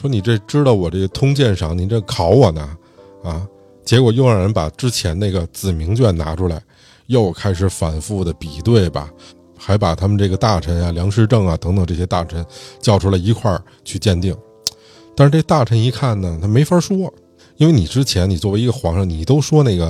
[0.00, 2.74] 说你这知道我这个通鉴赏，你这考我呢，
[3.22, 3.46] 啊！
[3.84, 6.62] 结果又让人把之前那个子明卷拿出来，
[7.08, 9.12] 又开始反复的比对吧，
[9.58, 12.42] 还把他们这个大臣啊、梁师正啊等等这些大臣
[12.80, 14.34] 叫出来一块儿去鉴定。
[15.14, 17.12] 但是这大臣一看呢，他没法说，
[17.58, 19.88] 因为你之前你作为一个皇上，你都说那个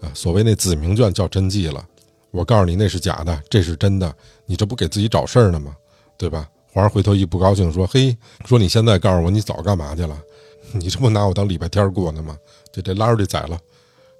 [0.00, 1.84] 啊所谓那子明卷叫真迹了，
[2.30, 4.14] 我告诉你那是假的，这是真的，
[4.46, 5.74] 你这不给自己找事儿呢吗？
[6.16, 6.48] 对吧？
[6.78, 10.16] 皇上回头一不高兴，说：“嘿，说你现在告诉我，你早干嘛去了？
[10.70, 12.36] 你这不拿我当礼拜天过呢吗？
[12.72, 13.58] 这这拉出去宰了，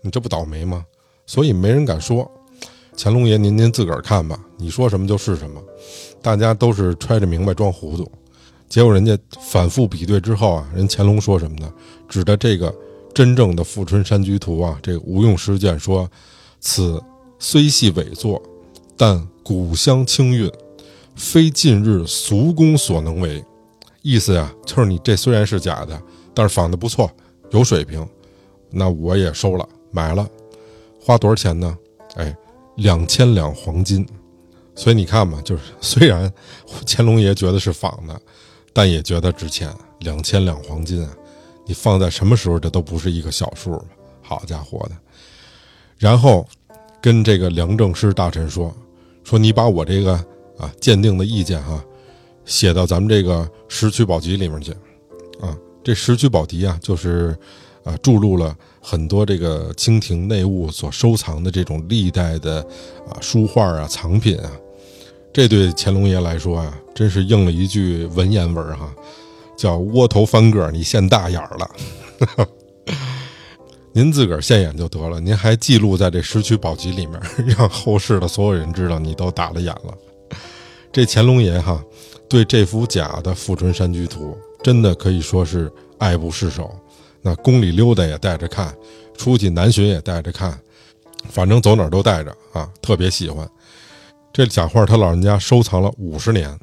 [0.03, 0.85] 你这不倒霉吗？”
[1.25, 2.29] 所以没人敢说。
[2.97, 5.63] 乾隆爷您您自个儿看吧，你说什么就是什么，
[6.21, 8.11] 大家都是揣着明白装糊涂。
[8.69, 11.73] 结果人家反复比对之后啊，人乾隆说什么呢？
[12.09, 12.75] 指的这个
[13.15, 16.11] 真正的《富春山居图》啊，这个吴用诗卷说
[16.59, 17.01] ：“此
[17.39, 18.43] 虽系伪作，
[18.97, 20.51] 但古香清韵，
[21.19, 23.45] 非近日俗工所能为。”
[24.01, 26.01] 意思呀，就是你这虽然是假的，
[26.33, 27.11] 但是仿的不错，
[27.51, 28.09] 有水平，
[28.71, 30.27] 那我也收了，买了，
[30.99, 31.77] 花多少钱呢？
[32.15, 32.35] 哎，
[32.77, 34.07] 两千两黄金。
[34.75, 36.33] 所以你看嘛，就是虽然
[36.87, 38.19] 乾隆爷觉得是仿的。
[38.71, 41.11] 但也觉得值钱，两千两黄金啊！
[41.67, 43.83] 你放在什么时候，这都不是一个小数。
[44.23, 44.97] 好家伙的！
[45.97, 46.47] 然后
[47.01, 48.73] 跟这个梁正师大臣说
[49.25, 50.25] ：“说你把我这个
[50.59, 51.83] 啊鉴定的意见哈，
[52.45, 54.73] 写到咱们这个《石渠宝笈》里面去
[55.41, 55.57] 啊。
[55.83, 57.37] 这《石渠宝笈》啊，就是
[57.85, 62.61] 啊注入了很多这个清廷内务所收藏的这种历代的
[63.09, 64.53] 啊书画啊藏品啊。”
[65.33, 68.93] 这对乾隆爷来说啊，真是应了一句文言文哈，
[69.57, 71.71] 叫“窝头翻个，你现大眼了”。
[73.93, 79.95] 您自个儿现眼就得了，您还记录在这《石渠宝笈》里面，让后世的所有人知道你都打了眼了。
[80.93, 81.83] 这乾隆爷哈，
[82.29, 86.75] 对这幅假的《富春山居图》真的可以说是爱不释手。
[87.21, 88.75] 那宫里溜达也带着看，
[89.17, 90.59] 出去南巡也带着看，
[91.29, 93.49] 反正走哪儿都带着啊，特别喜欢。
[94.33, 96.59] 这假画他老人家收藏了五十年，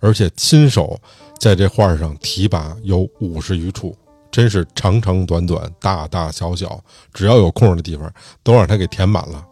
[0.00, 1.00] 而且亲手
[1.40, 3.96] 在这画上提拔有五十余处，
[4.30, 6.78] 真是长长短短、大大小小，
[7.12, 9.44] 只要有空的地方都让他给填满了。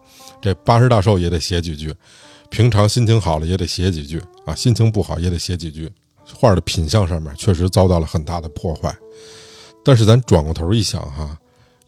[0.43, 1.95] 这八十大寿也得写几句，
[2.55, 5.91] 平常心情好了也得写几句啊，心情不好也得写几句。
[6.33, 8.97] 画的品相上面确实遭到了很大的破坏，
[9.85, 11.37] 但是咱转过头一想哈，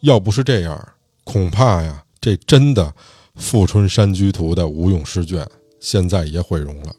[0.01, 2.83] 要不是这样，恐怕呀，这真的
[3.35, 5.49] 《富春山居图》的吴用诗卷。
[5.79, 6.93] 现在也毁容了，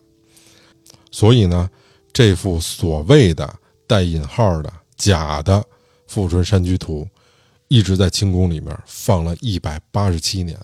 [1.10, 1.68] 所以呢，
[2.10, 3.54] 这幅所谓的
[3.86, 5.60] 带引号的假的
[6.06, 7.02] 《富春山居图》，
[7.68, 10.58] 一直在清宫里面放了一百八十七年，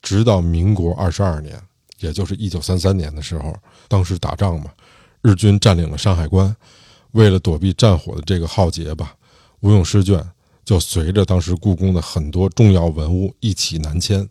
[0.00, 1.60] 直到民国二十二年，
[2.00, 3.54] 也就是一九三三年的时候，
[3.88, 4.70] 当时打仗嘛，
[5.22, 6.54] 日军占领了山海关，
[7.12, 9.14] 为了躲避战火的这个浩劫吧，
[9.60, 10.24] 吴用诗卷
[10.64, 14.28] 就随着当时故宫的很多重要文物一起南迁。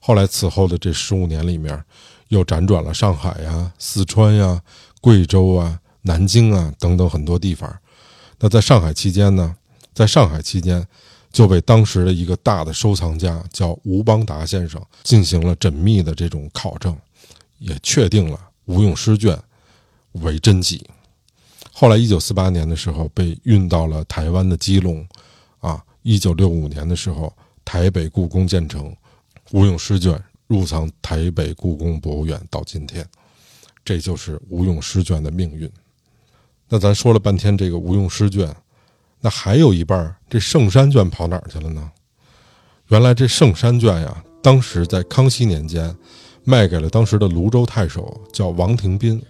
[0.00, 1.84] 后来此后的这十五年里面。
[2.30, 4.62] 又辗转了上海呀、四川呀、
[5.00, 7.76] 贵州啊、南京啊等等很多地方。
[8.38, 9.56] 那在上海期间呢，
[9.92, 10.86] 在上海期间，
[11.32, 16.96] 就被当时的一个大的收藏家叫吴邦达先生进行了缜密的这种考证，
[17.58, 19.38] 也确定了吴用诗卷
[20.12, 20.84] 为真迹。
[21.72, 25.06] 后来，一九四八年的时候被运到了台湾的基隆，
[25.60, 27.32] 啊，一九六五年的时候
[27.64, 28.94] 台北故宫建成，
[29.52, 30.22] 吴用诗卷。
[30.50, 33.08] 入藏台北故宫博物院到今天，
[33.84, 35.70] 这就是吴用诗卷的命运。
[36.68, 38.52] 那咱说了半天这个吴用诗卷，
[39.20, 41.90] 那还有一半这圣山卷跑哪儿去了呢？
[42.88, 45.94] 原来这圣山卷呀，当时在康熙年间
[46.42, 49.22] 卖给了当时的泸州太守，叫王廷斌，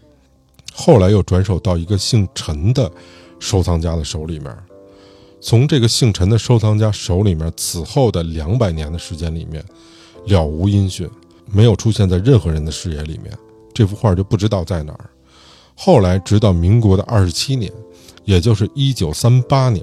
[0.72, 2.90] 后来又转手到一个姓陈的
[3.38, 4.56] 收藏家的手里面。
[5.40, 9.64] 从这个姓陈的收藏家手里面，此后的两百年的时间里面。
[10.26, 11.08] 了无音讯，
[11.46, 13.36] 没有出现在任何人的视野里面，
[13.72, 15.10] 这幅画就不知道在哪儿。
[15.82, 17.72] 后来，直到民国的二十七年，
[18.26, 19.82] 也就是一九三八年，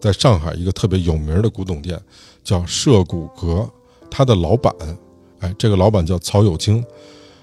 [0.00, 1.96] 在上海一个特别有名的古董店，
[2.42, 3.70] 叫摄古阁，
[4.10, 4.74] 他的老板，
[5.38, 6.84] 哎，这个老板叫曹有清，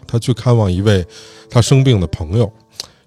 [0.05, 1.07] 他去看望一位
[1.49, 2.51] 他生病的朋友，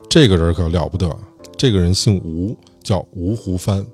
[0.09, 1.15] 这个人可了不得，
[1.55, 3.87] 这个人姓吴，叫吴湖帆。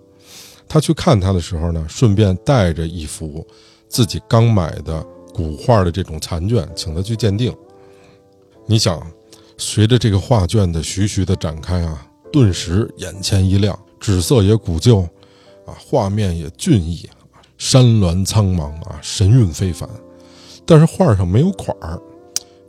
[0.68, 3.44] 他去看他的时候呢，顺便带着一幅
[3.88, 5.04] 自己刚买的。
[5.34, 7.52] 古画的这种残卷，请他去鉴定。
[8.66, 9.04] 你想，
[9.56, 15.00] 随着这个画卷的徐徐的展开啊，顿时眼前一亮，纸色也古旧，
[15.66, 17.08] 啊，画面也俊逸，
[17.56, 19.88] 山峦苍茫啊，神韵非凡。
[20.66, 22.00] 但是画上没有款儿，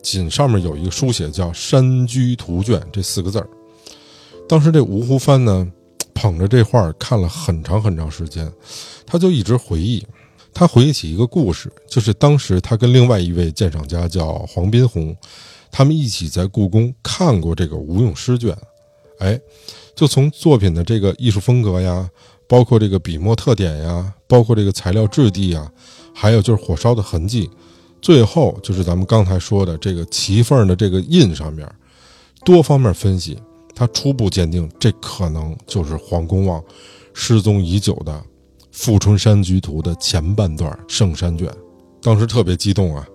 [0.02, 3.50] 仅上面有一个书写叫“山居图卷”这四个字儿。
[4.48, 5.68] 当时这吴湖帆呢，
[6.14, 8.52] 捧着这画看了很长很长时间，
[9.06, 10.06] 他就一直回忆。
[10.54, 15.14] 他回忆起一个故事，就是当时他跟另外一位鉴赏家叫黄宾虹，
[15.78, 18.58] 他们一起在故宫看过这个吴用诗卷，
[19.20, 19.38] 哎，
[19.94, 22.10] 就从作品的这个艺术风格呀，
[22.48, 25.70] 包括这个笔墨特点呀，包括这个材料质地呀，
[26.14, 27.50] 还有就是火烧的痕迹，
[28.02, 31.70] 最后就是咱们刚才说的这个旗缝的这个印上面，
[32.46, 33.38] 多方面分析，
[33.76, 36.64] 他初步鉴定这可能就是黄公望
[37.14, 38.14] 失踪已久的。
[38.72, 41.50] 《富春山居图》的前半段圣山卷，
[42.02, 43.06] 当时特别激动啊，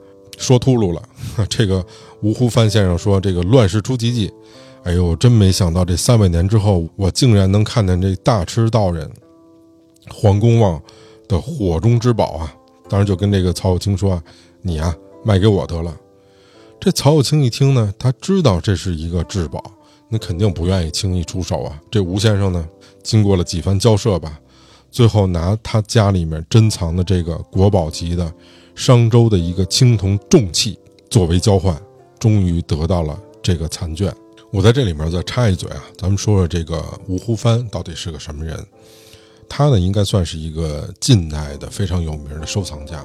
[0.40, 1.00] 说秃噜了。
[1.48, 1.84] 这个
[2.22, 4.32] 吴湖帆先生说：“这个乱世出奇迹，
[4.82, 9.08] 哎呦，真没想到这三百年之后，我竟然能看见这大吃道人
[10.08, 10.82] 黄公望
[11.28, 12.52] 的火中之宝啊！”
[12.88, 14.20] 当时就跟这个曹有清说
[14.62, 15.94] ：“你啊，卖给我得了。”
[16.80, 19.62] 这曹有清一听呢，他知道这是一个至宝，
[20.08, 21.78] 那肯定不愿意轻易出手啊。
[21.90, 22.66] 这吴先生呢，
[23.02, 24.40] 经过了几番交涉吧，
[24.90, 28.32] 最后拿他家里面珍藏的这个国宝级的
[28.80, 30.78] 商周的一个青铜重器
[31.10, 31.78] 作为交换，
[32.18, 34.10] 终于得到了这个残卷。
[34.50, 38.58] 我在这里面再插一嘴啊，咱们说说这个吴湖帆到底是个什么人？
[39.46, 43.04] 他呢，应该算是一个近代的非常有名的收藏家，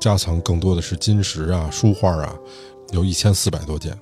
[0.00, 2.36] 家藏更多的是金石啊、书画啊。
[2.90, 3.96] 有一千四百多件，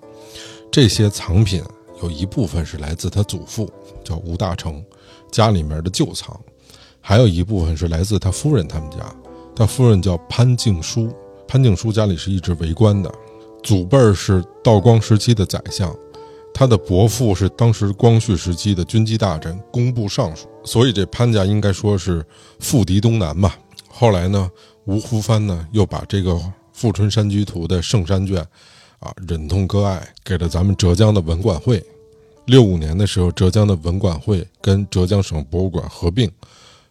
[0.73, 1.63] 这些藏品
[2.03, 3.71] 有一部分是来自他祖父，
[4.03, 4.83] 叫吴大成，
[5.31, 6.41] 家里面的旧藏，
[6.99, 8.97] 还有一部分是来自他夫人他们家。
[9.59, 11.13] 他夫人叫潘静书，
[11.49, 13.13] 潘静书家里是一直为官的，
[13.65, 15.93] 祖辈儿是道光时期的宰相，
[16.55, 22.25] 他的伯父是当时光绪时期的军机大臣、工部尚书，所以这潘家应该说是
[22.61, 23.59] 富敌东南吧。
[23.89, 24.49] 后来呢，
[24.85, 26.31] 吴湖帆呢又把这个
[26.73, 28.47] 《富春山居图》的圣山卷。
[29.01, 31.85] 啊，忍痛割爱给了咱们浙江的文管会。
[32.47, 36.31] 六五年的时候，浙江的文管会跟浙江省博物馆合并，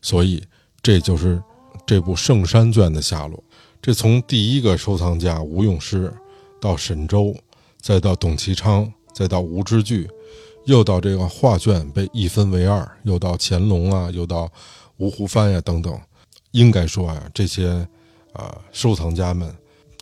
[0.02, 0.42] 所以
[0.82, 1.42] 这就是
[1.88, 3.42] 这部圣山卷的下落。
[3.82, 6.14] 这从第一个收藏家吴用师，
[6.60, 7.34] 到沈周，
[7.80, 10.10] 再到董其昌，再到吴之巨，
[10.66, 14.52] 又到这个画卷被一分为二，又到乾隆啊，又到
[14.98, 15.98] 吴湖帆呀等等。
[16.52, 17.88] 应该说啊，这些
[18.34, 19.56] 啊收藏家们。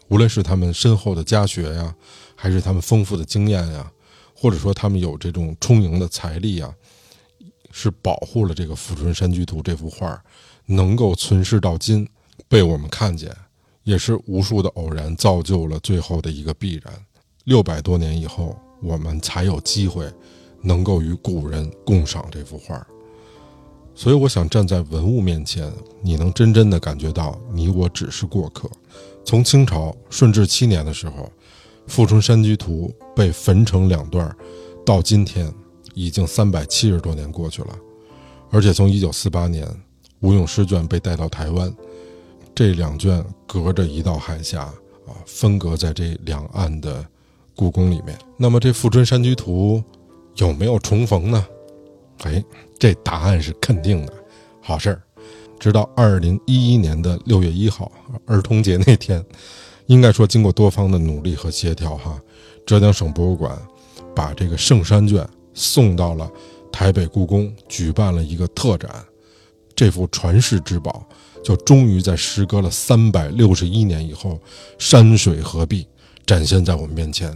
[0.08, 1.96] 无论是他们深厚的家学呀，
[2.36, 3.92] 还是他们丰富的经验呀，
[4.36, 6.74] 或者说他们有这种充盈的财力啊，
[7.72, 10.20] 是保护了这个《富春山居图》这幅画
[10.66, 12.08] 能够存世到今，
[12.48, 13.36] 被我们看见，
[13.84, 16.94] 也是无数的偶然造就了最后的一个必然。
[17.44, 20.12] 六百多年以后，我们才有机会
[20.62, 22.86] 能够与古人共赏这幅画。
[23.94, 28.70] 所以，我想站在文物面前，你能真正的感觉到，你我只是过客。
[29.24, 31.24] 从清朝顺治七年的时候，
[31.88, 34.36] 《富春山居图》被焚成两段，
[34.86, 35.50] 到今天
[35.94, 37.78] 已经三百七十多年过去了。
[38.52, 39.66] 而且从一九四八年
[40.26, 41.72] 吴用诗卷被带到台湾，
[42.56, 44.64] 这两卷隔着一道海峡
[45.06, 47.06] 啊，分隔在这两岸的
[47.56, 48.18] 故宫里面。
[48.36, 49.84] 那么这《富春山居图》
[50.44, 51.46] 有没有重逢呢？
[52.24, 52.44] 哎，
[52.80, 54.14] 这答案是肯定的，
[54.62, 55.02] 好事儿。
[55.60, 57.92] 直到二零一一年的六月一号，
[58.26, 59.24] 儿童节那天，
[59.86, 62.20] 应该说经过多方的努力和协调，哈，
[62.66, 63.56] 浙江省博物馆
[64.16, 66.28] 把这个圣山卷送到了
[66.72, 68.90] 台北故宫，举办了一个特展。
[69.76, 71.06] 这幅传世之宝，
[71.44, 74.40] 就终于在时隔了三百六十一年以后，
[74.80, 75.86] 山水合璧，
[76.26, 77.36] 展现在我们面前。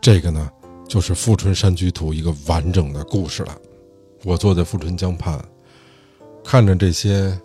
[0.00, 0.50] 这个呢，
[0.88, 3.56] 就是《富春山居图》一个完整的故事了。
[4.24, 5.38] 我坐在富春江畔。
[6.44, 7.38] 看着这些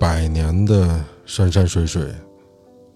[0.00, 2.10] 百年的山山水水，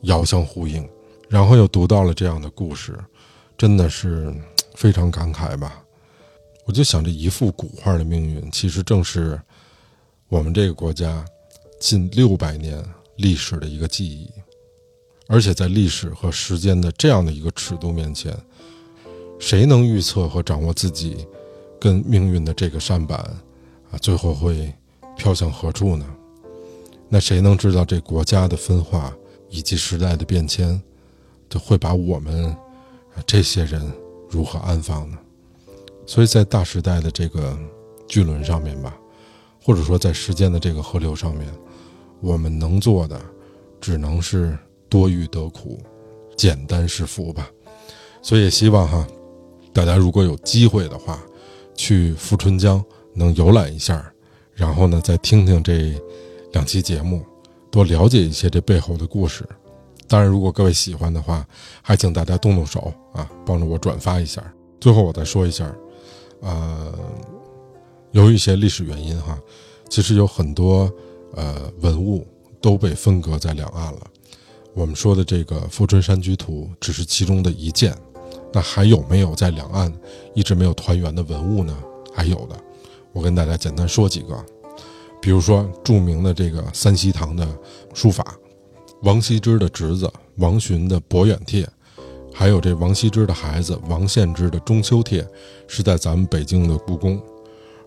[0.03, 0.89] 遥相呼应，
[1.29, 2.99] 然后又读到了这样的故事，
[3.59, 4.35] 真的是
[4.75, 5.83] 非常感慨吧。
[6.65, 9.39] 我就想，这一幅古画的命运，其实正是
[10.29, 11.25] 我们这个国家
[11.81, 12.85] 近六百年
[13.17, 14.31] 历史的一个记忆。
[15.29, 18.37] 而且在历史和时间的这样的一个尺度面前，
[19.39, 21.27] 谁能预测和掌握自己
[21.81, 23.19] 跟命运的这个扇板
[23.91, 24.73] 啊，最后会？
[25.17, 26.05] 飘向何处呢？
[27.09, 29.17] 那谁能知道这国家的分化
[29.49, 30.79] 以及时代的变迁，
[31.49, 32.55] 就会把我们
[33.27, 33.91] 这些人
[34.29, 35.17] 如何安放呢？
[36.05, 37.59] 所以在大时代的这个
[38.07, 38.95] 巨轮上面吧，
[39.67, 41.53] 或者说在时间的这个河流上面，
[42.21, 43.21] 我们能做的
[43.81, 44.57] 只能是
[44.89, 45.83] 多欲得苦，
[46.37, 47.51] 简单是福吧。
[48.23, 49.05] 所以也希望哈，
[49.73, 51.21] 大家如果有机会的话，
[51.75, 52.81] 去富春江
[53.13, 54.09] 能游览一下。
[54.55, 56.01] 然后呢，再听听这
[56.53, 57.25] 两期节目，
[57.69, 59.45] 多了解一些这背后的故事。
[60.07, 61.45] 当然，如果各位喜欢的话，
[61.83, 64.41] 还请大家动动手啊，帮着我转发一下。
[64.81, 65.75] 最后，我再说一下，
[66.41, 66.97] 呃，
[68.13, 69.39] 由于一些历史原因哈，
[69.89, 70.91] 其实有很多
[71.35, 72.27] 呃文物
[72.61, 74.01] 都被分隔在两岸了。
[74.75, 77.97] 我们说的这个《富春山居图》只是其中的一件，
[78.53, 79.93] 那还有没有在两岸
[80.35, 81.77] 一直没有团圆的文物呢？
[82.15, 82.57] 还有的。
[83.13, 84.45] 我跟大家简单说几个，
[85.21, 87.49] 比如说著名的这个三希堂的
[87.95, 88.37] 书法，
[89.03, 91.65] 王羲之的侄子王洵的《博远帖》，
[92.35, 95.23] 还有这王羲之的孩子王献之的《中秋帖》，
[95.67, 97.19] 是在咱们北京的故宫；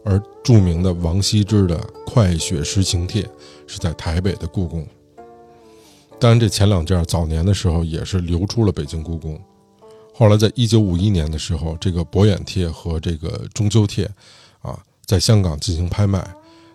[0.03, 3.23] 而著名的王羲之的《快雪时晴帖》
[3.67, 4.87] 是在台北的故宫。
[6.19, 9.39] 当然，这前两件早年的时候也是流出了北京故宫。
[10.13, 14.03] 后来，在一九五一年的时候，这个博远帖和这个中秋帖，
[14.61, 16.27] 啊，在香港进行拍卖。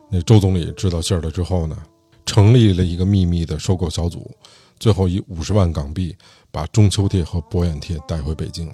[0.09, 1.77] 那周总理知道信儿了之后呢，
[2.25, 4.31] 成立了一个秘密的收购小组，
[4.79, 6.16] 最后以五十万港币
[6.51, 8.72] 把中秋帖和博远帖带回北京。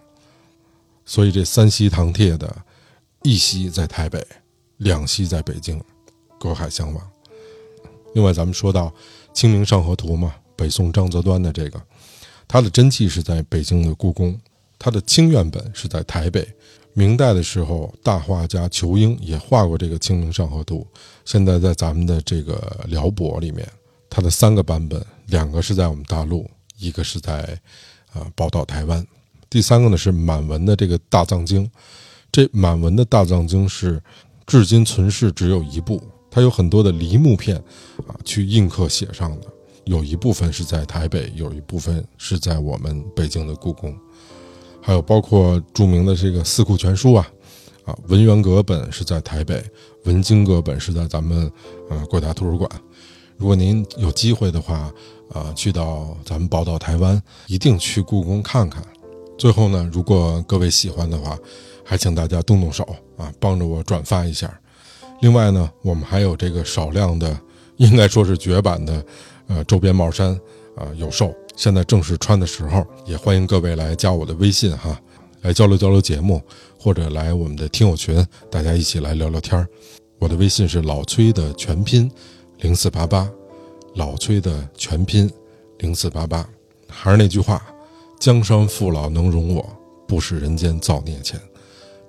[1.05, 2.55] 所以，这三西堂帖的
[3.23, 4.27] 一西在台北，
[4.79, 5.81] 两西在北京，
[6.39, 7.11] 隔海相望。
[8.15, 8.87] 另外，咱们说到
[9.35, 11.81] 《清明上河图》嘛，北宋张择端的这个，
[12.49, 14.39] 他的真迹是在北京的故宫。
[14.79, 16.49] 他的清院本是在台北，
[16.95, 20.87] 明代的时候，大画家仇英也画过这个《清明上河图》，
[21.27, 23.69] 现在在咱们的这个辽博里面，
[24.09, 27.61] 它的三个版本，两个是在我们大陆，一个是在
[28.15, 29.07] 啊宝岛台湾，
[29.51, 31.71] 第三个呢是满文的这个大藏经，
[32.33, 34.03] 这满文的大藏经是
[34.47, 37.57] 至今存世只有一部，它有很多的梨木片
[38.07, 39.47] 啊去印刻写上的，
[39.85, 43.95] 有一部分是在台北，有一部分是在我们北京的故宫。
[44.83, 47.31] 还有包括著名的这个《四库全书》啊，
[47.85, 49.63] 啊，文渊阁本是在台北，
[50.05, 51.51] 文经阁本是在咱们
[51.91, 52.71] 呃国家图书馆。
[53.37, 54.93] 如果您有机会的话，
[55.33, 58.83] 啊，去到咱们宝岛台湾，一定去故宫看看。
[59.37, 61.39] 最后呢，如果各位喜欢的话，
[61.91, 62.85] 还请大家动动手
[63.17, 64.49] 啊，帮着我转发一下。
[65.23, 67.37] 另外呢，我们还有这个少量的，
[67.79, 69.05] 应该说是绝版的，
[69.49, 70.29] 呃，周边帽衫
[70.77, 71.35] 啊有售。
[71.57, 74.97] 现在正是穿的时候，也欢迎各位来加我的微信哈，
[75.41, 76.41] 来交流交流节目，
[76.79, 79.67] 或者来我们的听友群，大家一起来聊聊天儿
[80.21, 82.09] 我的微信是老崔的全拼
[82.59, 83.29] 零四八八，
[83.97, 85.29] 老崔的全拼
[85.79, 86.49] 零四八八。
[86.87, 87.61] 还是那句话，
[88.21, 89.69] 江山父老能容我，
[90.07, 91.41] 不食人间造孽钱。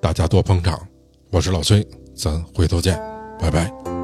[0.01, 0.79] 大家多捧场，
[1.29, 2.99] 我是老崔，咱回头见，
[3.39, 4.00] 拜拜。